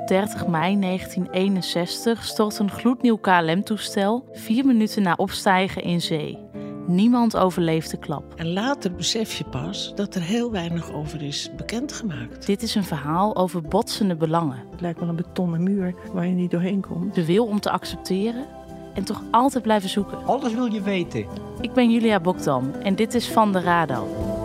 [0.00, 6.38] op 30 mei 1961 stort een gloednieuw KLM-toestel vier minuten na opstijgen in zee.
[6.86, 8.34] Niemand overleeft de klap.
[8.36, 12.46] En later besef je pas dat er heel weinig over is bekendgemaakt.
[12.46, 14.64] Dit is een verhaal over botsende belangen.
[14.70, 17.14] Het lijkt wel een betonnen muur waar je niet doorheen komt.
[17.14, 18.46] De wil om te accepteren
[18.94, 20.24] en toch altijd blijven zoeken.
[20.24, 21.26] Alles wil je weten.
[21.60, 24.35] Ik ben Julia Bokdam en dit is Van de Rado.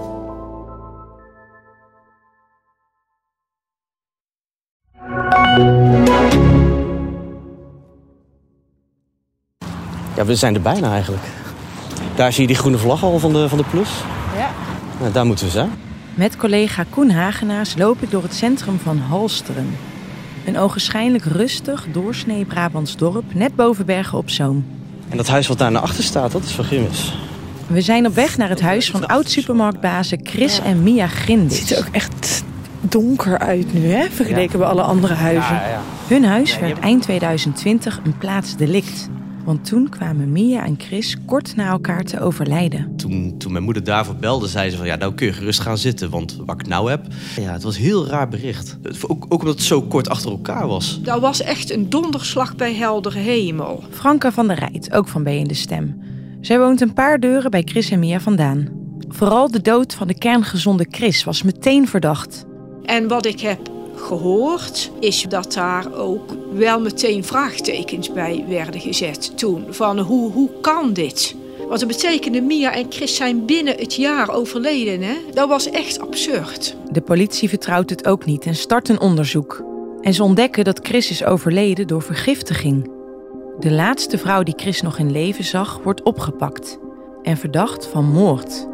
[10.16, 11.24] Ja, we zijn er bijna eigenlijk.
[12.16, 13.90] Daar zie je die groene vlag al van de, van de Plus.
[14.36, 14.50] Ja.
[15.00, 15.70] Nou, daar moeten we zijn.
[16.14, 19.78] Met collega Koen Hagenaars loop ik door het centrum van Halsteren.
[20.46, 24.66] Een ogenschijnlijk rustig, doorsnee Brabants dorp, net boven Bergen op Zoom.
[25.10, 27.14] En dat huis wat daar naar achter staat, dat is van Grimmis.
[27.68, 31.58] We zijn op weg naar het huis van oud-supermarktbazen Chris en Mia Het Grindis.
[31.58, 32.21] ziet er ook echt
[32.92, 34.10] donker uit nu, hè?
[34.10, 35.56] Vergeleken bij alle andere huizen.
[35.56, 35.82] Ja, ja.
[36.08, 39.10] Hun huis werd eind 2020 een plaatsdelict.
[39.44, 42.96] Want toen kwamen Mia en Chris kort na elkaar te overlijden.
[42.96, 44.86] Toen, toen mijn moeder daarvoor belde, zei ze van...
[44.86, 47.06] ja, nou kun je gerust gaan zitten, want wat ik nou heb...
[47.36, 48.78] Ja, het was een heel raar bericht.
[49.08, 51.00] Ook, ook omdat het zo kort achter elkaar was.
[51.02, 53.84] Dat was echt een donderslag bij heldere hemel.
[53.90, 56.02] Franka van der Rijt, ook van B in de Stem.
[56.42, 58.70] Zij woont een paar deuren bij Chris en Mia vandaan.
[59.08, 62.46] Vooral de dood van de kerngezonde Chris was meteen verdacht.
[62.92, 63.60] En wat ik heb
[63.96, 69.66] gehoord, is dat daar ook wel meteen vraagtekens bij werden gezet toen.
[69.70, 71.36] Van hoe, hoe kan dit?
[71.68, 75.02] Want dat betekende Mia en Chris zijn binnen het jaar overleden.
[75.02, 75.14] Hè?
[75.34, 76.76] Dat was echt absurd.
[76.92, 79.64] De politie vertrouwt het ook niet en start een onderzoek.
[80.02, 82.92] En ze ontdekken dat Chris is overleden door vergiftiging.
[83.60, 86.80] De laatste vrouw die Chris nog in leven zag, wordt opgepakt
[87.24, 88.68] en verdacht van moord.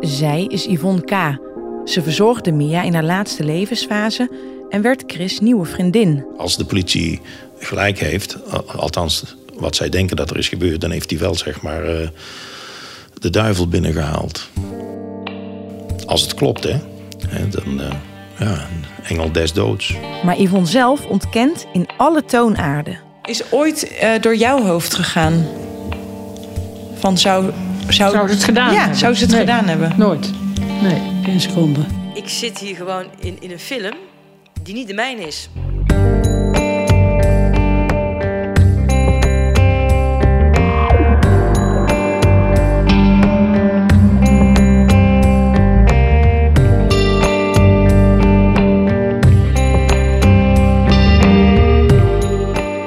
[0.00, 1.46] Zij is Yvonne K.
[1.88, 4.30] Ze verzorgde Mia in haar laatste levensfase
[4.70, 6.24] en werd Chris' nieuwe vriendin.
[6.36, 7.20] Als de politie
[7.58, 11.34] gelijk heeft, al- althans wat zij denken dat er is gebeurd, dan heeft hij wel
[11.34, 12.08] zeg maar eh,
[13.18, 14.48] de duivel binnengehaald.
[16.06, 16.76] Als het klopt, hè,
[17.28, 17.90] Hè, dan eh,
[18.38, 19.94] ja, een engel des doods.
[20.24, 22.98] Maar Yvonne zelf ontkent in alle toonaarden.
[23.24, 25.46] Is ooit eh, door jouw hoofd gegaan?
[26.94, 27.50] Van zou...
[27.88, 28.98] Zou, Zou ze het gedaan ja, hebben?
[28.98, 29.40] zou ze het Nee.
[29.40, 29.92] gedaan hebben?
[29.96, 30.30] Nooit.
[30.82, 31.80] Nee, geen seconde.
[32.14, 33.94] Ik zit hier gewoon in, in een film
[34.62, 35.50] die niet de mijne is.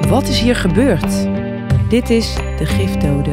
[0.08, 1.28] Wat is hier gebeurd?
[1.88, 3.30] Dit is De Giftdode.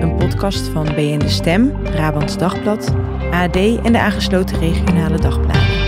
[0.00, 2.94] Een podcast van BN De Stem, Brabants Dagblad,
[3.30, 5.86] AD en de aangesloten regionale dagbladen.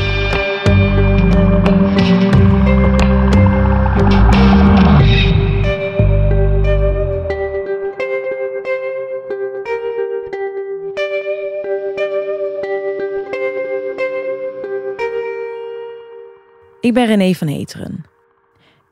[16.81, 18.05] Ik ben René van Heteren.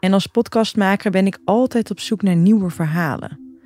[0.01, 3.61] En als podcastmaker ben ik altijd op zoek naar nieuwe verhalen.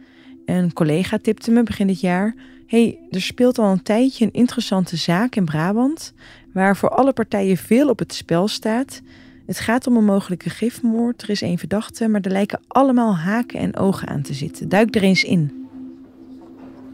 [0.45, 2.35] Een collega tipte me begin dit jaar:
[2.71, 6.13] hey, er speelt al een tijdje een interessante zaak in Brabant,
[6.53, 9.01] waar voor alle partijen veel op het spel staat.
[9.47, 13.61] Het gaat om een mogelijke gifmoord, er is één verdachte, maar er lijken allemaal haken
[13.61, 14.69] en ogen aan te zitten.
[14.69, 15.69] Duik er eens in.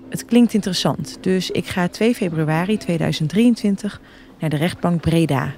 [0.09, 4.01] Het klinkt interessant, dus ik ga 2 februari 2023
[4.41, 5.53] naar de rechtbank Breda.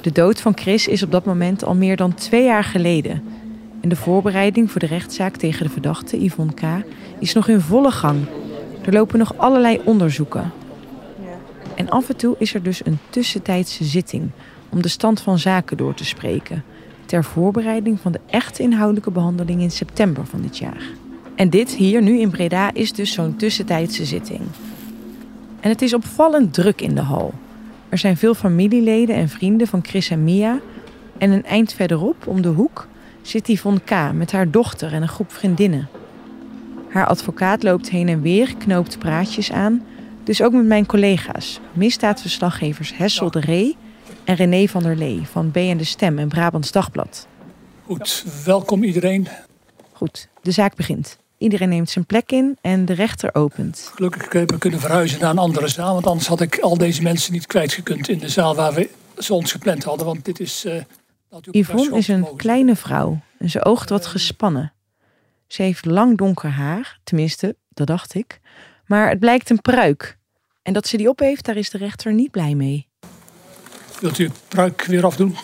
[0.00, 3.22] De dood van Chris is op dat moment al meer dan twee jaar geleden.
[3.80, 6.62] En de voorbereiding voor de rechtszaak tegen de verdachte, Yvonne K.,
[7.20, 8.18] is nog in volle gang.
[8.84, 10.52] Er lopen nog allerlei onderzoeken.
[11.74, 14.30] En af en toe is er dus een tussentijdse zitting
[14.68, 16.64] om de stand van zaken door te spreken.
[17.06, 20.82] Ter voorbereiding van de echte inhoudelijke behandeling in september van dit jaar.
[21.34, 24.40] En dit hier nu in Breda is dus zo'n tussentijdse zitting.
[25.60, 27.34] En het is opvallend druk in de hal.
[27.88, 30.60] Er zijn veel familieleden en vrienden van Chris en Mia.
[31.18, 32.88] En een eind verderop, om de hoek,
[33.22, 34.12] zit Yvonne K.
[34.14, 35.88] met haar dochter en een groep vriendinnen.
[36.90, 39.84] Haar advocaat loopt heen en weer, knoopt praatjes aan.
[40.24, 43.76] Dus ook met mijn collega's, misdaadverslaggevers Hessel de Ree
[44.24, 47.26] en René van der Lee van B en de Stem en Brabants Dagblad.
[47.84, 49.28] Goed, welkom iedereen.
[49.92, 51.18] Goed, de zaak begint.
[51.38, 53.90] Iedereen neemt zijn plek in en de rechter opent.
[53.94, 55.92] Gelukkig hebben we kunnen verhuizen naar een andere zaal.
[55.92, 59.34] Want anders had ik al deze mensen niet kwijtgekund in de zaal waar we ze
[59.34, 60.06] ons gepland hadden.
[60.06, 60.66] Want dit is.
[61.30, 64.72] best Yvonne is een kleine vrouw en ze oogt wat gespannen.
[65.52, 68.40] Ze heeft lang donker haar, tenminste, dat dacht ik.
[68.86, 70.18] Maar het blijkt een pruik.
[70.62, 72.88] En dat ze die op heeft, daar is de rechter niet blij mee.
[74.00, 75.36] Wilt u het pruik weer afdoen?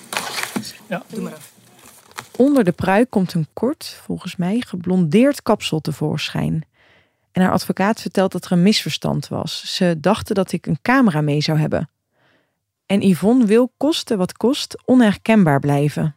[0.88, 1.02] Ja.
[1.08, 1.52] Doe maar af.
[2.36, 6.66] Onder de pruik komt een kort, volgens mij, geblondeerd kapsel tevoorschijn.
[7.32, 9.74] En haar advocaat vertelt dat er een misverstand was.
[9.74, 11.90] Ze dachten dat ik een camera mee zou hebben.
[12.86, 16.14] En Yvonne wil koste wat kost onherkenbaar blijven.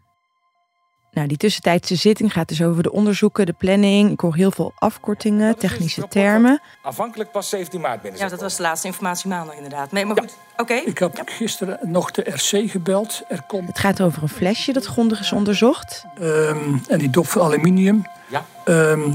[1.20, 4.12] Nou, die tussentijdse zitting gaat dus over de onderzoeken, de planning.
[4.12, 6.62] Ik hoor heel veel afkortingen, technische termen.
[6.82, 8.20] Afhankelijk pas 17 maart binnen.
[8.22, 9.92] Ja, dat was de laatste informatie maandag inderdaad.
[9.92, 10.38] Nee, maar goed.
[10.58, 10.74] Oké.
[10.74, 13.22] Ik heb gisteren nog de RC gebeld.
[13.28, 16.06] Er komt, Het gaat over een flesje dat grondig is onderzocht.
[16.20, 18.06] ehm, en die dop van aluminium.
[18.30, 18.46] Ja.
[18.66, 19.12] Ehm,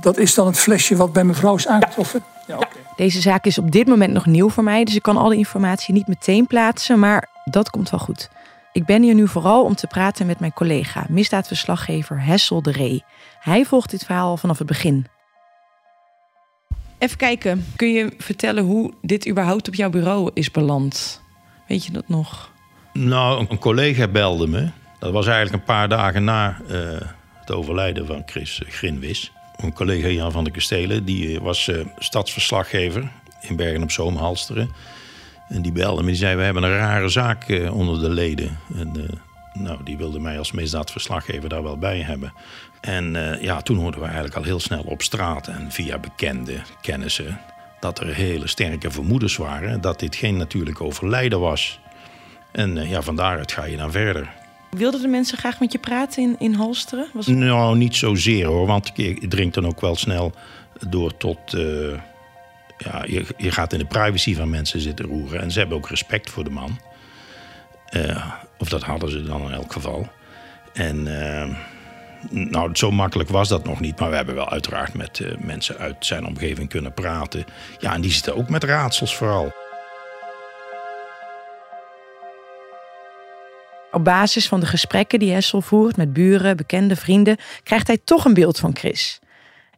[0.00, 2.22] dat is dan het flesje wat bij mevrouw is aangetroffen?
[2.46, 2.76] Ja, oké.
[2.96, 5.94] Deze zaak is op dit moment nog nieuw voor mij, dus ik kan alle informatie
[5.94, 8.28] niet meteen plaatsen, maar dat komt wel goed.
[8.72, 13.04] Ik ben hier nu vooral om te praten met mijn collega, misdaadverslaggever Hessel de Ree.
[13.40, 15.06] Hij volgt dit verhaal al vanaf het begin.
[16.98, 21.22] Even kijken, kun je vertellen hoe dit überhaupt op jouw bureau is beland?
[21.68, 22.50] Weet je dat nog?
[22.92, 24.68] Nou, een collega belde me.
[24.98, 26.78] Dat was eigenlijk een paar dagen na eh,
[27.34, 29.32] het overlijden van Chris Grinwis.
[29.56, 34.16] Een collega Jan van de Kastelen, die eh, was eh, stadsverslaggever in Bergen op Zoom,
[34.16, 34.70] Halsteren.
[35.50, 38.58] En die belde me, die zei, we hebben een rare zaak eh, onder de leden.
[38.74, 42.32] En eh, nou, die wilde mij als misdaadverslaggever daar wel bij hebben.
[42.80, 46.56] En eh, ja, toen hoorden we eigenlijk al heel snel op straat en via bekende
[46.80, 47.40] kennissen...
[47.80, 51.80] dat er hele sterke vermoedens waren dat dit geen natuurlijk overlijden was.
[52.52, 54.28] En ja, van daaruit ga je dan verder.
[54.70, 57.06] Wilden de mensen graag met je praten in, in Halsteren?
[57.12, 60.32] Was Nou, niet zozeer hoor, want je dringt dan ook wel snel
[60.88, 61.56] door tot...
[62.84, 65.40] ja, je, je gaat in de privacy van mensen zitten roeren.
[65.40, 66.80] En ze hebben ook respect voor de man.
[67.86, 70.08] Eh, of dat hadden ze dan in elk geval.
[70.72, 71.56] En eh,
[72.30, 73.98] nou, zo makkelijk was dat nog niet.
[73.98, 77.44] Maar we hebben wel uiteraard met eh, mensen uit zijn omgeving kunnen praten.
[77.78, 79.52] Ja, en die zitten ook met raadsels vooral.
[83.92, 88.24] Op basis van de gesprekken die Hessel voert met buren, bekende vrienden, krijgt hij toch
[88.24, 89.20] een beeld van Chris.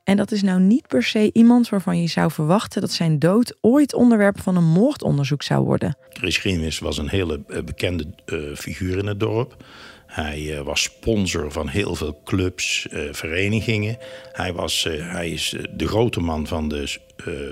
[0.05, 3.57] En dat is nou niet per se iemand waarvan je zou verwachten dat zijn dood
[3.61, 5.97] ooit onderwerp van een moordonderzoek zou worden.
[6.09, 9.65] Chris was een hele eh, bekende eh, figuur in het dorp.
[10.12, 13.97] Hij eh, was sponsor van heel veel clubs, eh, verenigingen.
[14.32, 16.99] Hij, was, eh, hij is de grote man van de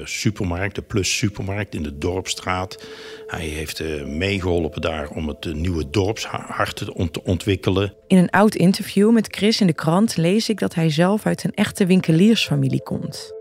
[0.04, 2.86] supermarkt, de Plus Supermarkt in de Dorpstraat.
[3.26, 7.94] Hij heeft eh, meegeholpen daar om het nieuwe dorpshart te ont- ontwikkelen.
[8.06, 11.44] In een oud interview met Chris in de krant lees ik dat hij zelf uit
[11.44, 13.32] een echte winkeliersfamilie komt.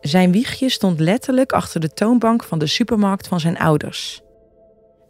[0.00, 4.20] Zijn wiegje stond letterlijk achter de toonbank van de supermarkt van zijn ouders.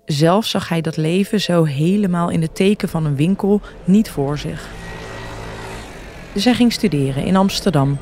[0.07, 4.39] Zelf zag hij dat leven zo helemaal in de teken van een winkel niet voor
[4.39, 4.69] zich.
[6.33, 7.99] Dus hij ging studeren in Amsterdam.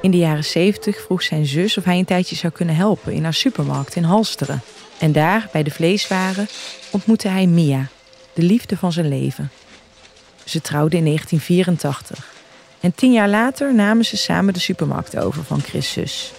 [0.00, 3.22] In de jaren 70 vroeg zijn zus of hij een tijdje zou kunnen helpen in
[3.22, 4.60] haar supermarkt in Halsteren.
[4.98, 6.48] En daar, bij de vleeswaren,
[6.90, 7.86] ontmoette hij Mia,
[8.32, 9.50] de liefde van zijn leven.
[10.44, 12.32] Ze trouwden in 1984.
[12.80, 16.32] En tien jaar later namen ze samen de supermarkt over van Chris' zus.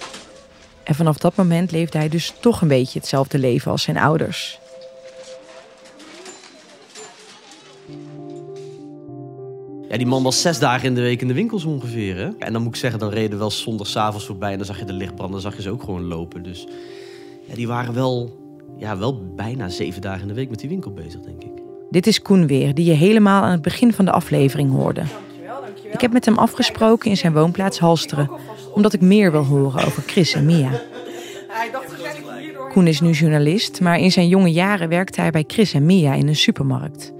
[0.85, 4.59] En vanaf dat moment leefde hij dus toch een beetje hetzelfde leven als zijn ouders.
[9.89, 12.15] Ja, die man was zes dagen in de week in de winkels ongeveer.
[12.15, 12.29] Hè?
[12.39, 14.51] En dan moet ik zeggen, dan reden we wel zondagavonds voorbij...
[14.51, 16.43] en dan zag je de lichtbranden, dan zag je ze ook gewoon lopen.
[16.43, 16.67] Dus
[17.47, 18.39] ja, die waren wel,
[18.77, 21.51] ja, wel bijna zeven dagen in de week met die winkel bezig, denk ik.
[21.89, 25.03] Dit is Koen weer, die je helemaal aan het begin van de aflevering hoorde.
[25.91, 28.29] Ik heb met hem afgesproken in zijn woonplaats Halsteren,
[28.75, 30.81] omdat ik meer wil horen over Chris en Mia.
[32.69, 36.13] Koen is nu journalist, maar in zijn jonge jaren werkte hij bij Chris en Mia
[36.13, 37.13] in een supermarkt.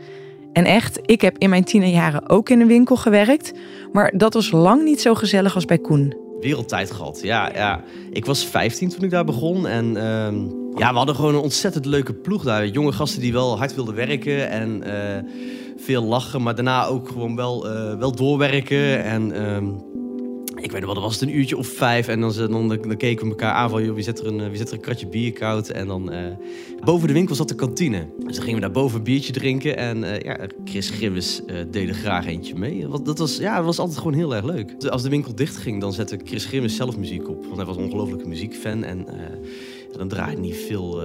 [0.54, 3.54] En echt, ik heb in mijn tienerjaren ook in een winkel gewerkt,
[3.92, 6.16] maar dat was lang niet zo gezellig als bij Koen.
[6.40, 7.84] Wereldtijd gehad, ja, ja.
[8.12, 10.36] Ik was 15 toen ik daar begon en ehm,
[10.78, 12.68] ja, we hadden gewoon een ontzettend leuke ploeg daar.
[12.68, 15.24] Jonge gasten die wel hard wilden werken en eh,
[15.78, 19.04] veel lachen, maar daarna ook gewoon wel, eh, wel doorwerken.
[19.04, 19.66] En ehm,
[20.56, 22.98] ik weet nog wel, dat was het een uurtje of vijf en dan, dan, dan
[22.98, 24.80] keken we elkaar aan van, joh, wie zet er een, eh, wie zet er een
[24.80, 25.70] kratje bier koud?
[25.70, 26.32] En dan eh,
[26.84, 28.06] boven de winkel zat de kantine.
[28.18, 31.58] Dus dan gingen we daar boven een biertje drinken en eh, ja, Chris Grimmes eh,
[31.72, 32.88] deed er graag eentje mee.
[32.88, 34.80] Want dat was, ja, dat was altijd gewoon heel erg leuk.
[34.80, 37.44] Dus Als de winkel dicht ging, dan zette Chris Grimmes zelf muziek op.
[37.44, 39.06] Want hij was een ongelofelijke muziekfan en
[39.98, 41.02] dan draaide hij veel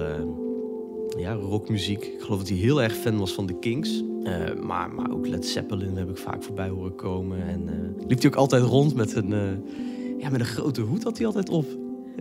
[1.17, 2.05] ja, rockmuziek.
[2.05, 4.03] Ik geloof dat hij heel erg fan was van de Kings.
[4.23, 7.47] Eh, maar, maar ook Led Zeppelin heb ik vaak voorbij horen komen.
[7.47, 11.03] En eh, liep hij ook altijd rond met een, eh, ja, met een grote hoed
[11.03, 11.65] had hij altijd op.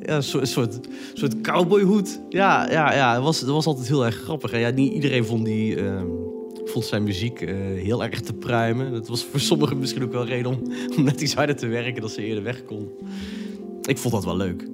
[0.02, 0.80] Ja, een soort, soort,
[1.14, 2.20] soort cowboyhoed.
[2.28, 4.52] Ja, ja, ja dat, was, dat was altijd heel erg grappig.
[4.52, 6.06] En ja, niet iedereen vond, die, ehm,
[6.64, 7.40] vond zijn muziek
[7.74, 8.92] heel erg te pruimen.
[8.92, 10.62] Dat was voor sommigen misschien ook wel reden om,
[10.96, 12.02] om net iets harder te werken...
[12.02, 12.88] dat ze eerder weg kon.
[13.82, 14.68] Ik vond dat wel leuk.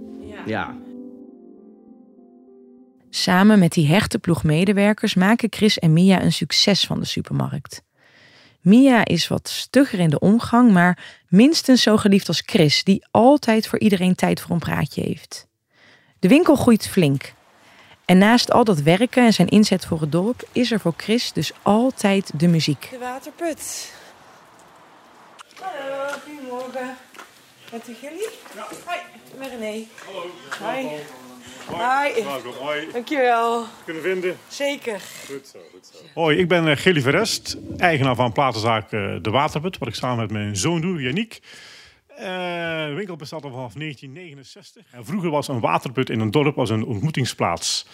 [0.46, 0.84] ja.
[3.16, 7.82] Samen met die hechte ploeg medewerkers maken Chris en Mia een succes van de supermarkt.
[8.60, 13.66] Mia is wat stugger in de omgang, maar minstens zo geliefd als Chris, die altijd
[13.66, 15.46] voor iedereen tijd voor een praatje heeft.
[16.18, 17.32] De winkel groeit flink.
[18.04, 21.32] En naast al dat werken en zijn inzet voor het dorp, is er voor Chris
[21.32, 22.88] dus altijd de muziek.
[22.90, 23.92] De waterput.
[25.60, 26.96] Hallo, goedemorgen.
[27.72, 28.28] Met u jullie?
[28.54, 28.66] Ja.
[28.84, 29.84] Hoi, ik ben René.
[30.04, 30.72] Hallo.
[30.72, 30.86] Hoi.
[31.66, 32.22] Hoi.
[32.22, 32.42] Hoi.
[32.60, 32.88] Hoi.
[32.92, 33.64] Dankjewel.
[33.84, 34.36] Kunnen vinden?
[34.48, 35.00] Zeker.
[35.26, 35.98] Goed zo, goed zo.
[36.14, 40.16] Hoi, ik ben uh, Gilly Verest, eigenaar van platenzaak uh, De Waterput, wat ik samen
[40.16, 41.40] met mijn zoon doe, Yannick.
[42.10, 42.24] Uh,
[42.86, 44.84] de winkel bestaat al vanaf 1969.
[44.90, 47.86] En vroeger was een waterput in een dorp als een ontmoetingsplaats.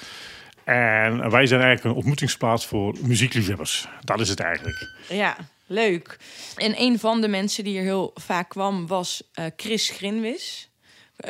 [0.65, 3.89] En wij zijn eigenlijk een ontmoetingsplaats voor muziekliefhebbers.
[4.01, 4.91] Dat is het eigenlijk.
[5.09, 5.37] Ja,
[5.67, 6.19] leuk.
[6.57, 10.72] En een van de mensen die hier heel vaak kwam was uh, Chris Grinwis.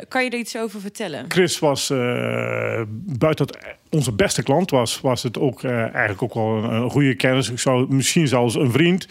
[0.07, 1.25] Kan je er iets over vertellen?
[1.27, 3.57] Chris was uh, buiten het
[3.89, 7.49] onze beste klant was, was het ook uh, eigenlijk ook wel een, een, goede kennis.
[7.49, 9.07] Ik zou misschien zelfs een vriend.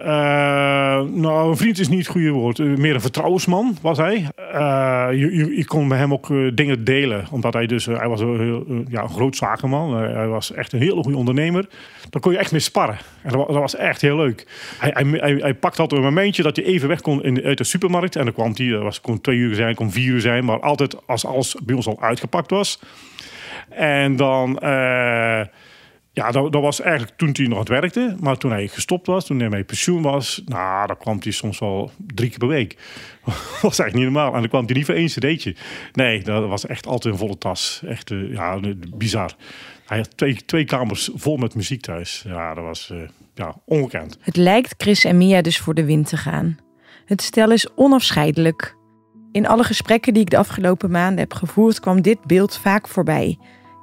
[0.00, 0.04] Uh,
[1.00, 2.58] nou, een vriend is niet het goede woord.
[2.58, 4.26] meer een vertrouwensman was hij.
[5.16, 7.26] je, je, kon bij hem ook dingen delen.
[7.30, 7.86] Omdat hij dus...
[7.86, 9.96] hij was een, ja, groot zakenman.
[9.96, 11.68] hij was echt een hele goede ondernemer.
[12.10, 12.98] Daar kon je echt mee sparren.
[13.22, 14.46] En dat, was echt heel leuk.
[14.78, 17.64] Hij, hij, hij, pakte altijd een momentje dat je even weg kon in, uit de
[17.64, 18.16] supermarkt.
[18.16, 18.68] En dan kwam hij...
[18.68, 20.44] Dat was, kon twee uur zijn, kon vier uur zijn.
[20.44, 22.80] Maar altijd als alles bij ons al uitgepakt was...
[23.68, 24.58] En dan,
[26.18, 28.16] ja, dat, dat, was eigenlijk toen hij nog het werkte.
[28.20, 31.58] Maar toen hij gestopt was, toen hij met pensioen was, nou, dan kwam hij soms
[31.58, 32.76] wel drie keer per week.
[33.24, 34.34] dat was eigenlijk niet normaal.
[34.34, 35.54] En dan kwam hij niet voor één cd'tje.
[35.92, 37.82] Nee, dat was echt altijd een volle tas.
[37.86, 38.60] Echt, uh, ja,
[38.96, 39.34] bizar.
[39.86, 42.24] Hij had twee, twee kamers vol met muziek thuis.
[42.26, 42.98] Ja, dat was uh,
[43.34, 44.18] ja, ongekend.
[44.20, 46.58] Het lijkt Chris en Mia dus voor de wind te gaan.
[47.04, 48.76] Het stel is onafscheidelijk.
[49.32, 53.38] In alle gesprekken die ik de afgelopen maanden heb gevoerd, kwam dit beeld vaak voorbij.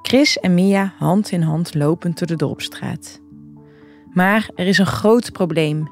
[0.07, 3.21] Chris en Mia hand in hand lopend door de dorpstraat.
[4.13, 5.89] Maar er is een groot probleem.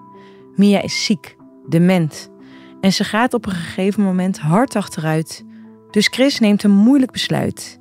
[0.55, 1.35] Mia is ziek,
[1.69, 2.31] dement.
[2.81, 5.45] En ze gaat op een gegeven moment hard achteruit.
[5.91, 7.79] Dus Chris neemt een moeilijk besluit.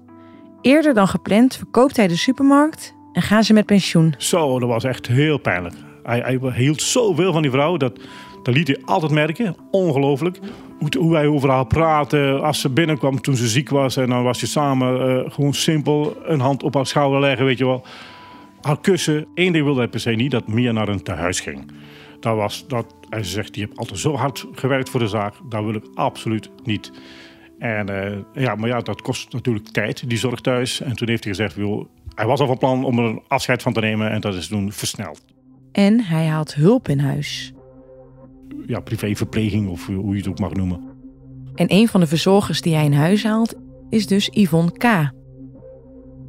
[0.60, 4.14] Eerder dan gepland verkoopt hij de supermarkt en gaan ze met pensioen.
[4.18, 5.74] Zo, dat was echt heel pijnlijk.
[6.02, 8.00] Hij, hij hield zoveel van die vrouw dat
[8.42, 9.56] dat liet hij altijd merken.
[9.70, 10.38] Ongelooflijk.
[10.78, 12.42] Hoe, hoe wij over haar praten.
[12.42, 13.96] Als ze binnenkwam toen ze ziek was.
[13.96, 17.46] En dan was je samen uh, gewoon simpel een hand op haar schouder leggen.
[17.46, 17.84] Weet je wel.
[18.60, 19.26] Haar kussen.
[19.34, 20.30] Eén ding wilde hij per se niet.
[20.30, 21.70] Dat Mia naar een tehuis ging.
[22.20, 22.94] Dat was dat.
[23.08, 25.34] Hij zegt, je hebt altijd zo hard gewerkt voor de zaak.
[25.48, 26.92] Dat wil ik absoluut niet.
[27.58, 30.80] En uh, ja, maar ja, dat kost natuurlijk tijd, die zorg thuis.
[30.80, 33.62] En toen heeft hij gezegd, joh, hij was al van plan om er een afscheid
[33.62, 34.10] van te nemen.
[34.10, 35.24] En dat is toen versneld.
[35.72, 37.52] En hij haalt hulp in huis
[38.66, 40.80] ja, privéverpleging of hoe je het ook mag noemen.
[41.54, 43.54] En een van de verzorgers die hij in huis haalt
[43.90, 44.84] is dus Yvonne K.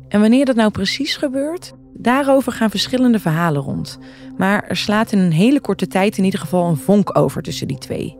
[0.08, 4.00] En wanneer dat nou precies gebeurt, daarover gaan verschillende verhalen rond.
[4.38, 7.68] Maar er slaat in een hele korte tijd in ieder geval een vonk over tussen
[7.68, 8.18] die twee.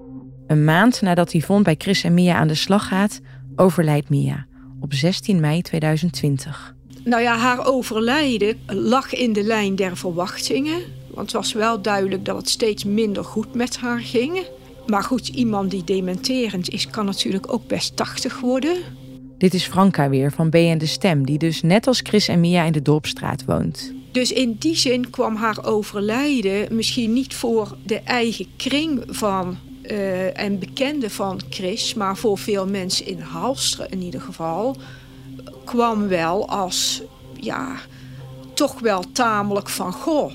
[0.48, 3.22] Een maand nadat Yvonne bij Chris en Mia aan de slag gaat,
[3.56, 4.46] overlijdt Mia
[4.80, 6.76] op 16 mei 2020.
[7.04, 10.82] Nou ja, haar overlijden lag in de lijn der verwachtingen.
[11.14, 14.46] Want het was wel duidelijk dat het steeds minder goed met haar ging.
[14.86, 18.78] Maar goed, iemand die dementerend is, kan natuurlijk ook best 80 worden.
[19.38, 22.40] Dit is Franka weer van B en de Stem, die dus net als Chris en
[22.40, 23.94] Mia in de Dorpstraat woont.
[24.12, 30.40] Dus in die zin kwam haar overlijden misschien niet voor de eigen kring van uh,
[30.40, 34.78] en bekenden van Chris, maar voor veel mensen in Halsteren in ieder geval,
[35.66, 37.02] kwam wel als
[37.40, 37.76] ja,
[38.54, 40.34] toch wel tamelijk van goh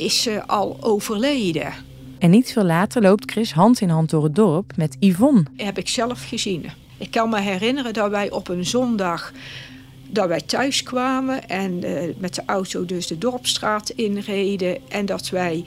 [0.00, 1.72] is ze al overleden.
[2.18, 5.44] En niet veel later loopt Chris hand in hand door het dorp met Yvonne.
[5.56, 6.66] Heb ik zelf gezien.
[6.98, 9.32] Ik kan me herinneren dat wij op een zondag
[10.12, 14.78] dat wij thuis kwamen en uh, met de auto dus de dorpstraat inreden.
[14.88, 15.64] En dat wij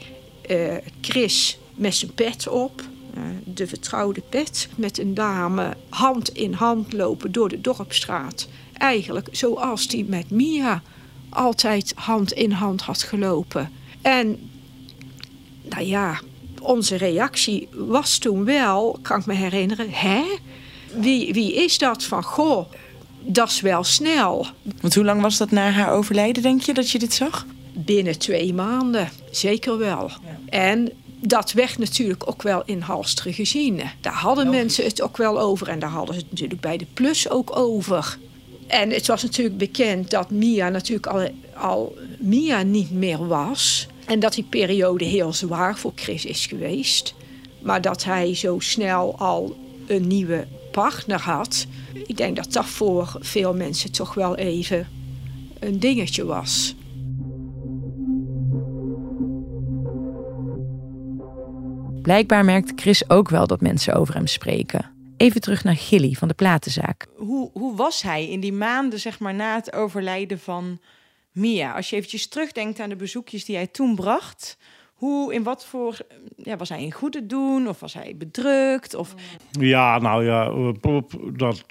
[0.50, 2.82] uh, Chris met zijn pet op,
[3.16, 8.48] uh, de vertrouwde pet, met een dame hand in hand lopen door de dorpstraat.
[8.72, 10.82] Eigenlijk zoals die met Mia
[11.28, 13.70] altijd hand in hand had gelopen.
[14.04, 14.50] En
[15.62, 16.20] nou ja,
[16.60, 20.22] onze reactie was toen wel, kan ik me herinneren, hè?
[20.96, 22.70] Wie, wie is dat van, goh,
[23.20, 24.46] dat is wel snel.
[24.80, 27.46] Want hoe lang was dat na haar overlijden, denk je, dat je dit zag?
[27.72, 30.08] Binnen twee maanden, zeker wel.
[30.08, 30.38] Ja.
[30.48, 33.82] En dat werd natuurlijk ook wel in Halsteren gezien.
[34.00, 36.86] Daar hadden mensen het ook wel over en daar hadden ze het natuurlijk bij de
[36.94, 38.18] Plus ook over.
[38.66, 43.86] En het was natuurlijk bekend dat Mia natuurlijk al, al Mia niet meer was.
[44.06, 47.14] En dat die periode heel zwaar voor Chris is geweest.
[47.62, 49.56] Maar dat hij zo snel al
[49.86, 51.66] een nieuwe partner had.
[52.06, 54.88] Ik denk dat dat voor veel mensen toch wel even
[55.58, 56.74] een dingetje was.
[62.02, 64.90] Blijkbaar merkt Chris ook wel dat mensen over hem spreken.
[65.16, 67.06] Even terug naar Gilly van de platenzaak.
[67.16, 70.78] Hoe, hoe was hij in die maanden zeg maar, na het overlijden van
[71.34, 71.72] Mia?
[71.72, 74.58] Als je eventjes terugdenkt aan de bezoekjes die hij toen bracht...
[74.94, 75.96] Hoe, in wat voor,
[76.36, 78.94] ja, was hij in goede doen of was hij bedrukt?
[78.94, 79.14] Of...
[79.50, 80.50] Ja, nou ja,
[81.32, 81.64] dat,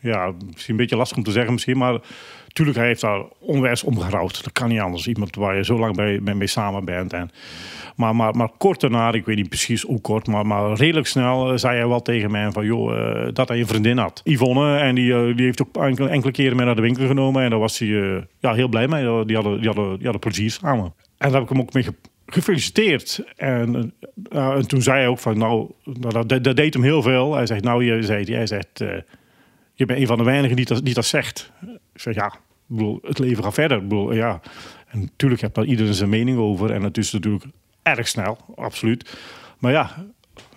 [0.00, 2.00] ja, misschien een beetje lastig om te zeggen misschien, maar
[2.54, 4.44] natuurlijk hij heeft daar onwijs omgerouwd.
[4.44, 5.06] Dat kan niet anders.
[5.06, 7.12] Iemand waar je zo lang bij, mee samen bent.
[7.12, 7.30] En,
[7.96, 11.50] maar, maar, maar kort daarna, ik weet niet precies hoe kort, maar, maar redelijk snel
[11.50, 14.20] eh, zei hij wel tegen mij van, joh, uh, dat hij een vriendin had.
[14.24, 17.42] Yvonne, en die, uh, die heeft ook enkele, enkele keren mee naar de winkel genomen.
[17.42, 17.88] En daar was hij
[18.38, 19.24] ja, heel blij mee.
[19.24, 20.84] Die hadden, die, hadden, die hadden plezier samen.
[20.84, 21.86] En daar heb ik hem ook mee
[22.26, 23.24] gefeliciteerd.
[23.36, 23.92] En,
[24.30, 27.34] en toen zei hij ook van, nou, dat, dat, deed hem heel veel.
[27.34, 28.84] Hij zegt, nou, je, zei, hij zegt,
[29.74, 31.52] je bent een van de weinigen die dat, die dat zegt.
[31.94, 32.34] Ik zeg, ja,
[33.02, 34.14] het leven gaat verder.
[34.14, 34.40] Ja.
[34.86, 36.72] En natuurlijk heeft daar iedereen zijn mening over.
[36.72, 37.44] En het is natuurlijk
[37.82, 39.18] erg snel, absoluut.
[39.58, 40.06] Maar ja,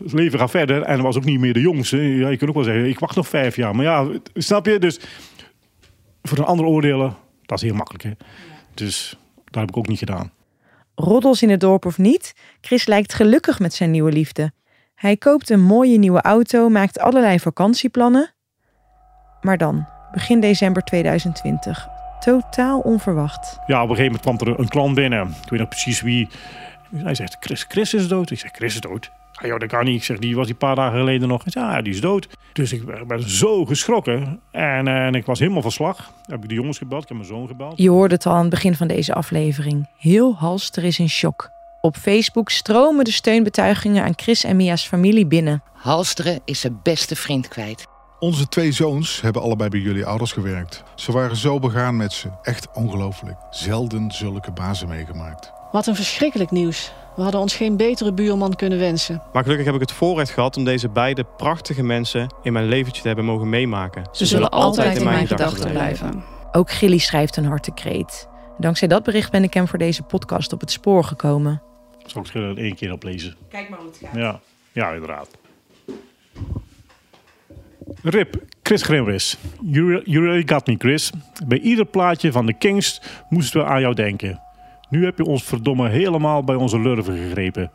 [0.04, 0.82] het leven gaat verder.
[0.82, 1.98] En was ook niet meer de jongste.
[1.98, 3.76] Ja, je kunt ook wel zeggen, ik wacht nog vijf jaar.
[3.76, 4.80] Maar ja, snap je?
[4.80, 5.00] Dus
[6.24, 7.16] voor een ander oordelen,
[7.46, 8.04] dat is heel makkelijk.
[8.04, 8.12] Hè?
[8.74, 10.32] Dus dat heb ik ook niet gedaan.
[10.96, 14.52] Roddels in het dorp of niet, Chris lijkt gelukkig met zijn nieuwe liefde.
[14.96, 18.34] Hij koopt een mooie nieuwe auto, maakt allerlei vakantieplannen.
[19.42, 21.88] Maar dan, begin december 2020,
[22.20, 23.60] totaal onverwacht.
[23.68, 25.28] Ja, op een gegeven moment kwam er een klant binnen.
[25.44, 26.28] Ik weet nog precies wie.
[26.96, 28.30] Hij zegt, Chris, Chris is dood.
[28.30, 29.12] Ik zeg, Chris is dood.
[29.34, 29.96] Ah, joh, dat kan niet.
[29.96, 31.42] Ik zeg, die was die paar dagen geleden nog.
[31.46, 32.28] Zei, ja, die is dood.
[32.54, 34.40] Dus ik ben zo geschrokken.
[34.52, 36.12] En, en ik was helemaal van slag.
[36.26, 37.74] Heb ik de jongens gebeld, ik heb mijn zoon gebeld.
[37.76, 39.90] Je hoorde het al aan het begin van deze aflevering.
[39.98, 41.50] Heel Halster is in shock.
[41.82, 45.64] Op Facebook stromen de steunbetuigingen aan Chris en Mia's familie binnen.
[45.74, 47.86] Halsteren is zijn beste vriend kwijt.
[48.20, 50.84] Onze twee zoons hebben allebei bij jullie ouders gewerkt.
[50.96, 52.30] Ze waren zo begaan met ze.
[52.42, 53.38] Echt ongelooflijk.
[53.50, 55.52] Zelden zulke bazen meegemaakt.
[55.72, 56.94] Wat een verschrikkelijk nieuws.
[57.16, 59.22] We hadden ons geen betere buurman kunnen wensen.
[59.34, 63.02] Maar gelukkig heb ik het voorrecht gehad om deze beide prachtige mensen in mijn leventje
[63.02, 64.10] te hebben mogen meemakenen.
[64.12, 66.24] Ze, zullen altijd in mijn gedachten blijven.
[66.52, 68.28] Ook Gilly schrijft een hartekreet.
[68.58, 71.62] Dankzij dat bericht ben ik hem voor deze podcast op het spoor gekomen.
[72.06, 73.36] Zal ik er één keer oplezen?
[73.50, 74.16] Kijk maar hoe het gaat.
[74.16, 74.40] Ja,
[74.72, 75.28] ja inderdaad.
[78.10, 79.38] Rip, Chris Grimwis.
[79.62, 81.12] You, you really got me, Chris.
[81.48, 84.42] Bij ieder plaatje van de Kings moesten we aan jou denken.
[84.90, 87.72] Nu heb je ons verdomme helemaal bij onze lurven gegrepen.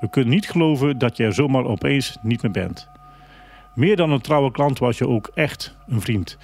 [0.00, 2.88] We kunnen niet geloven dat je er zomaar opeens niet meer bent.
[3.74, 6.38] Meer dan een trouwe klant was je ook echt een vriend.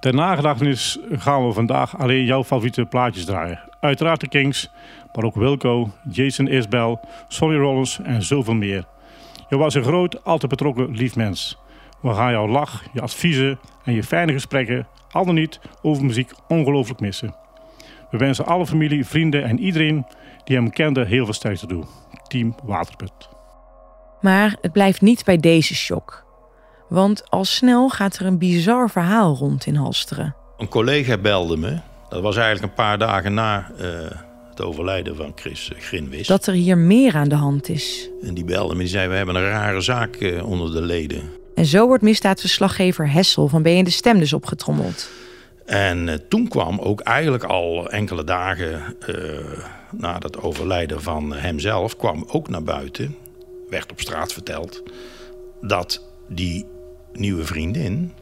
[0.00, 3.60] Ter nagedachtenis gaan we vandaag alleen jouw favoriete plaatjes draaien.
[3.80, 4.70] Uiteraard de Kings,
[5.14, 8.84] maar ook Wilco, Jason Isbell, Sonny Rollins en zoveel meer.
[9.48, 11.64] Je was een groot, altijd betrokken lief mens.
[12.00, 16.30] We gaan jouw lach, je adviezen en je fijne gesprekken, al dan niet over muziek,
[16.48, 17.34] ongelooflijk missen.
[18.10, 20.06] We wensen alle familie, vrienden en iedereen
[20.44, 21.84] die hem kende heel veel sterkte toe.
[22.28, 23.12] Team Waterput.
[24.20, 26.24] Maar het blijft niet bij deze shock.
[26.88, 30.34] Want al snel gaat er een bizar verhaal rond in Halsteren.
[30.56, 31.78] Een collega belde me.
[32.08, 33.86] Dat was eigenlijk een paar dagen na uh,
[34.48, 36.26] het overlijden van Chris Grinwis.
[36.26, 38.10] Dat er hier meer aan de hand is.
[38.22, 38.80] En die belde me.
[38.80, 41.22] Die zei, we hebben een rare zaak uh, onder de leden.
[41.56, 45.10] En zo wordt misdaadverslaggever Hessel van BN De Stem dus opgetrommeld.
[45.66, 51.96] En uh, toen kwam ook eigenlijk al enkele dagen uh, na het overlijden van hemzelf...
[51.96, 53.16] kwam ook naar buiten,
[53.68, 54.82] werd op straat verteld...
[55.60, 56.66] dat die
[57.12, 58.12] nieuwe vriendin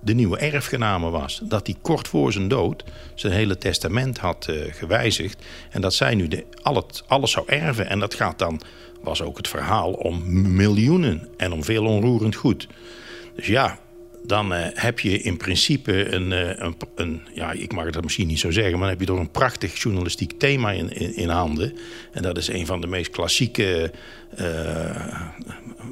[0.00, 1.40] de nieuwe erfgename was.
[1.42, 5.44] Dat hij kort voor zijn dood zijn hele testament had uh, gewijzigd...
[5.70, 7.88] en dat zij nu de, al het, alles zou erven.
[7.88, 8.60] En dat gaat dan
[9.04, 10.22] was ook het verhaal om
[10.54, 12.68] miljoenen en om veel onroerend goed.
[13.36, 13.78] Dus ja,
[14.26, 18.26] dan uh, heb je in principe een, uh, een, een, ja, ik mag het misschien
[18.26, 21.76] niet zo zeggen, maar dan heb je toch een prachtig journalistiek thema in, in, handen.
[22.12, 23.92] En dat is een van de meest klassieke
[24.40, 25.22] uh,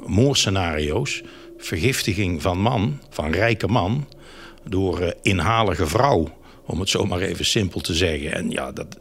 [0.05, 1.21] moordscenario's.
[1.57, 4.07] Vergiftiging van man, van rijke man,
[4.63, 6.41] door inhalige vrouw.
[6.65, 8.33] Om het zo maar even simpel te zeggen.
[8.33, 8.97] En ja, dat,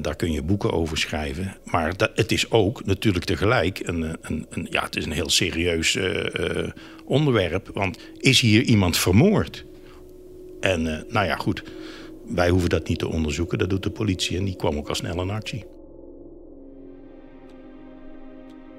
[0.00, 1.56] daar kun je boeken over schrijven.
[1.64, 5.30] Maar dat, het is ook natuurlijk tegelijk een, een, een ja, het is een heel
[5.30, 6.68] serieus uh, uh,
[7.04, 7.70] onderwerp.
[7.72, 9.64] Want is hier iemand vermoord?
[10.60, 11.62] En nou ja, goed.
[12.26, 13.58] Wij hoeven dat niet te onderzoeken.
[13.58, 15.64] Dat doet de politie en die kwam ook al snel in actie.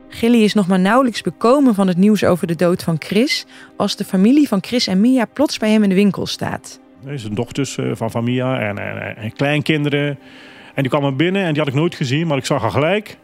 [0.10, 3.46] Gilly is nog maar nauwelijks bekomen van het nieuws over de dood van Chris...
[3.76, 6.80] als de familie van Chris en Mia plots bij hem in de winkel staat.
[7.16, 10.20] Zijn dochters van, van Mia en, en, en kleinkinderen...
[10.78, 12.72] En die kwam er binnen en die had ik nooit gezien, maar ik zag haar
[12.72, 13.18] gelijk.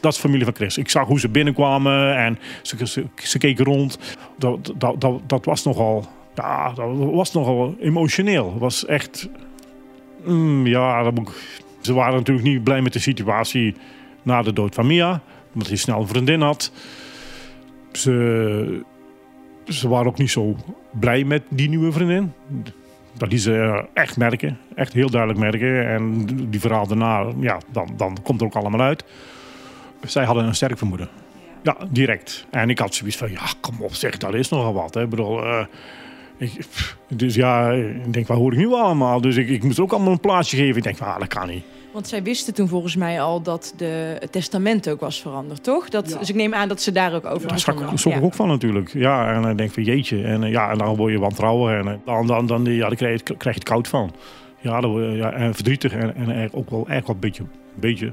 [0.00, 0.78] dat is familie van Chris.
[0.78, 3.98] Ik zag hoe ze binnenkwamen en ze, ze keken rond.
[4.38, 8.50] Dat, dat, dat, dat was nogal, ja, dat was nogal emotioneel.
[8.50, 9.28] Het was echt,
[10.24, 11.12] mm, ja,
[11.80, 13.74] ze waren natuurlijk niet blij met de situatie
[14.22, 15.22] na de dood van Mia.
[15.52, 16.72] Omdat hij snel een vriendin had.
[17.92, 18.84] Ze,
[19.66, 20.56] ze waren ook niet zo
[20.90, 22.32] blij met die nieuwe vriendin.
[23.16, 24.58] Dat die ze echt merken.
[24.74, 25.88] Echt heel duidelijk merken.
[25.88, 29.04] En die verhaal daarna, ja, dan, dan komt het ook allemaal uit.
[30.02, 31.08] Zij hadden een sterk vermoeden.
[31.62, 32.46] Ja, direct.
[32.50, 34.94] En ik had zoiets van, ja, kom op zeg, dat is nogal wat.
[34.94, 35.02] Hè.
[35.02, 35.64] Ik bedoel, eh,
[37.08, 39.20] dus ja, ik denk, waar hoor ik nu allemaal?
[39.20, 40.76] Dus ik, ik moest ook allemaal een plaatsje geven.
[40.76, 41.64] Ik denk, ah, dat kan niet.
[41.94, 45.88] Want zij wisten toen volgens mij al dat de, het testament ook was veranderd, toch?
[45.88, 47.98] Dat, Dus ik neem aan dat ze daar ook over Daar begonnen.
[47.98, 48.92] schrok ik ook van natuurlijk.
[48.92, 50.22] Ja, en dan denk van jeetje.
[50.22, 51.78] En, eh, ja, en dan word je wantrouwen.
[51.78, 54.12] En eh, dan, dan, dan, ja, dan krijg, je, krijg je het koud van.
[54.60, 55.92] Ja, dan word je, ja en verdrietig.
[55.92, 58.12] En, ook wel echt wel een beetje, beetje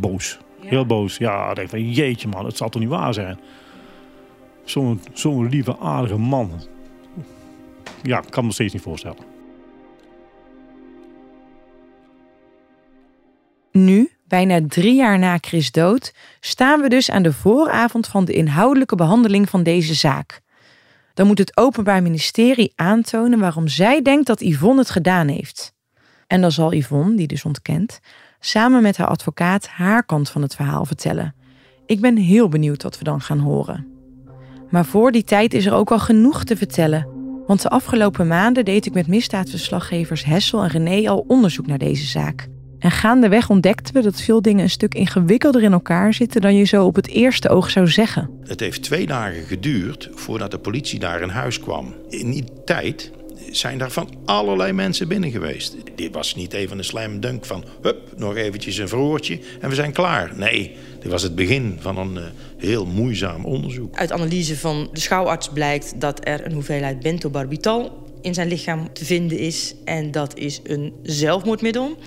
[0.00, 0.38] boos.
[0.60, 1.16] Heel boos.
[1.16, 3.38] Ja, dan denk van jeetje man, het zal toch niet waar zijn.
[4.64, 6.50] Zo'n zo'n lieve, aardige man.
[8.02, 9.29] Ja, ik kan me steeds niet voorstellen.
[13.72, 18.32] Nu, bijna drie jaar na Chris' dood, staan we dus aan de vooravond van de
[18.32, 20.40] inhoudelijke behandeling van deze zaak.
[21.14, 25.74] Dan moet het Openbaar Ministerie aantonen waarom zij denkt dat Yvonne het gedaan heeft.
[26.26, 28.00] En dan zal Yvonne, die dus ontkent,
[28.40, 31.34] samen met haar advocaat haar kant van het verhaal vertellen.
[31.86, 33.86] Ik ben heel benieuwd wat we dan gaan horen.
[34.70, 37.08] Maar voor die tijd is er ook al genoeg te vertellen.
[37.46, 42.06] Want de afgelopen maanden deed ik met misdaadverslaggevers Hessel en René al onderzoek naar deze
[42.06, 42.48] zaak.
[42.80, 46.64] En gaandeweg ontdekten we dat veel dingen een stuk ingewikkelder in elkaar zitten dan je
[46.64, 48.30] zo op het eerste oog zou zeggen.
[48.44, 51.94] Het heeft twee dagen geduurd voordat de politie daar in huis kwam.
[52.08, 53.10] In die tijd
[53.50, 55.76] zijn daar van allerlei mensen binnen geweest.
[55.94, 57.64] Dit was niet even een slam dunk van...
[57.82, 60.32] hup, nog eventjes een verhoortje en we zijn klaar.
[60.36, 62.24] Nee, dit was het begin van een eh,
[62.56, 63.96] heel moeizaam onderzoek.
[63.96, 69.04] Uit analyse van de schouwarts blijkt dat er een hoeveelheid bentobarbital in zijn lichaam te
[69.04, 69.74] vinden is.
[69.84, 71.98] En dat is een zelfmoordmiddel.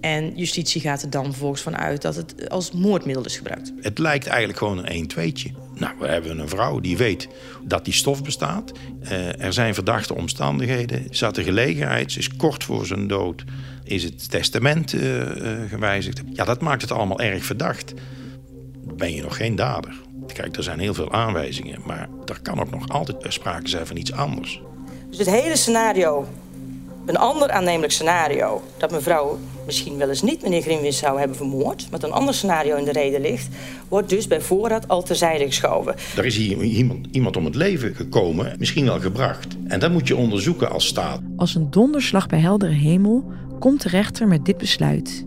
[0.00, 3.72] En justitie gaat er dan vervolgens van uit dat het als moordmiddel is gebruikt.
[3.80, 5.50] Het lijkt eigenlijk gewoon een 1-2'tje.
[5.74, 7.28] Nou, we hebben een vrouw die weet
[7.64, 8.72] dat die stof bestaat.
[9.00, 11.06] Eh, er zijn verdachte omstandigheden.
[11.10, 13.44] Zat de gelegenheid, ze is kort voor zijn dood.
[13.84, 16.22] Is het testament eh, eh, gewijzigd?
[16.32, 17.94] Ja, dat maakt het allemaal erg verdacht.
[18.96, 19.94] Ben je nog geen dader?
[20.26, 23.96] Kijk, er zijn heel veel aanwijzingen, maar er kan ook nog altijd sprake zijn van
[23.96, 24.60] iets anders.
[25.08, 26.26] Dus het hele scenario,
[27.08, 28.62] een ander aannemelijk scenario...
[28.76, 31.90] dat mevrouw misschien wel eens niet meneer Grimwis zou hebben vermoord...
[31.90, 33.48] met een ander scenario in de reden ligt...
[33.88, 35.94] wordt dus bij voorraad al terzijde geschoven.
[36.16, 39.56] Er is hier iemand, iemand om het leven gekomen, misschien wel gebracht.
[39.66, 41.20] En dat moet je onderzoeken als staat.
[41.36, 45.26] Als een donderslag bij heldere hemel komt de rechter met dit besluit.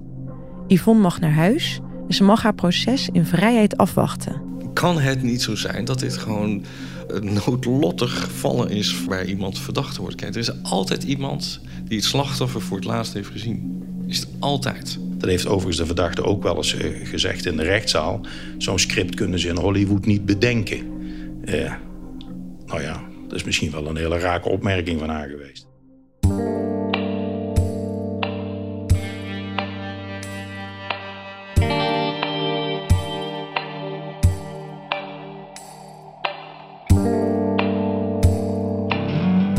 [0.67, 4.51] Yvonne mag naar huis en ze mag haar proces in vrijheid afwachten.
[4.73, 6.65] Kan het niet zo zijn dat dit gewoon
[7.07, 10.15] een noodlottig gevallen is waar iemand verdacht wordt?
[10.15, 13.84] Kijk, er is altijd iemand die het slachtoffer voor het laatst heeft gezien.
[14.07, 14.99] Is het altijd.
[15.17, 18.25] Dat heeft overigens de verdachte ook wel eens eh, gezegd in de rechtszaal.
[18.57, 20.79] Zo'n script kunnen ze in Hollywood niet bedenken.
[21.45, 21.73] Eh,
[22.65, 25.70] nou ja, dat is misschien wel een hele rake opmerking van haar geweest.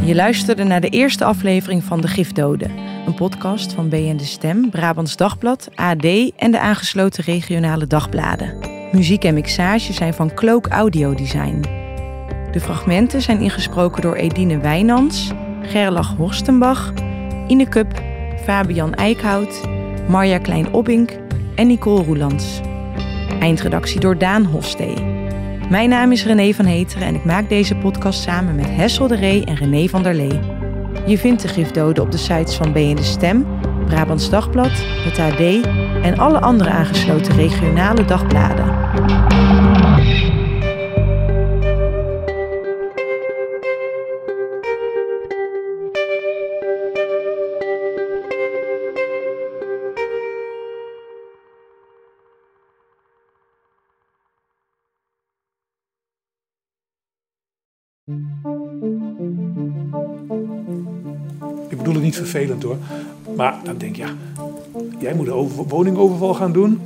[0.04, 2.70] Je luisterde naar de eerste aflevering van De Gifdoden.
[3.06, 6.04] Een podcast van BN De Stem, Brabants Dagblad, AD
[6.36, 8.58] en de aangesloten regionale dagbladen.
[8.92, 11.64] Muziek en mixage zijn van Cloak Audio Design.
[12.52, 15.30] De fragmenten zijn ingesproken door Edine Wijnands,
[15.62, 16.92] Gerlach Horstenbach,
[17.48, 18.02] Ine Cup,
[18.44, 19.60] Fabian Eickhout,
[20.08, 21.18] Marja Klein-Obbink
[21.54, 22.60] en Nicole Roelands.
[23.40, 25.11] Eindredactie door Daan Hofstee.
[25.72, 29.16] Mijn naam is René van Heteren en ik maak deze podcast samen met Hessel de
[29.16, 30.40] Ree en René van der Lee.
[31.06, 33.46] Je vindt de gifdoden op de sites van BN De Stem,
[33.86, 35.40] Brabants Dagblad, het AD
[36.02, 38.64] en alle andere aangesloten regionale dagbladen.
[62.02, 62.76] Niet vervelend hoor.
[63.36, 64.14] Maar dan denk je, ja,
[64.98, 66.80] jij moet een over- woningoverval gaan doen.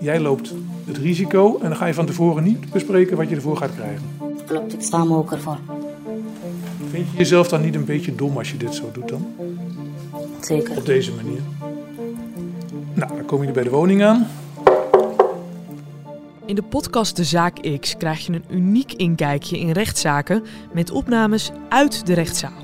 [0.00, 0.54] Jij loopt
[0.86, 4.02] het risico en dan ga je van tevoren niet bespreken wat je ervoor gaat krijgen.
[4.46, 5.58] Klopt, ik sta me ook ervoor.
[6.90, 9.26] Vind je jezelf dan niet een beetje dom als je dit zo doet dan?
[10.40, 10.76] Zeker.
[10.76, 11.40] Op deze manier.
[12.94, 14.26] Nou, dan kom je bij de woning aan.
[16.46, 21.50] In de podcast De Zaak X krijg je een uniek inkijkje in rechtszaken met opnames
[21.68, 22.63] uit de rechtszaal.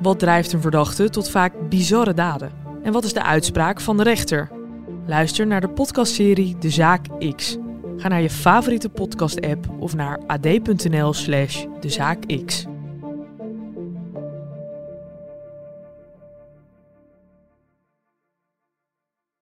[0.00, 2.52] Wat drijft een verdachte tot vaak bizarre daden?
[2.82, 4.50] En wat is de uitspraak van de rechter?
[5.06, 7.56] Luister naar de podcastserie De Zaak X.
[7.96, 12.66] Ga naar je favoriete podcast-app of naar ad.nl/slash de zaak X.